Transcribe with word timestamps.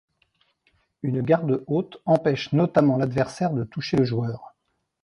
Une 1.03 1.21
garde 1.21 1.63
haute 1.67 2.01
empêche 2.07 2.53
notamment 2.53 2.97
l'adversaire 2.97 3.51
de 3.53 3.63
toucher 3.65 3.97
le 3.97 4.03
joueur. 4.03 4.55